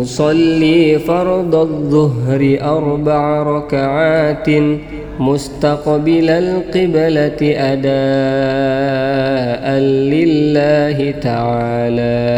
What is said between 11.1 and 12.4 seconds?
تعالى.